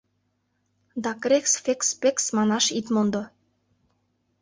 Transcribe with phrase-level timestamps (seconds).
[1.03, 3.23] —Да «крекс, фекс, пекс» манаш ит мондо...